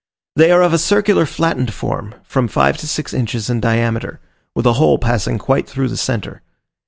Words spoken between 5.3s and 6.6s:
quite through the centre.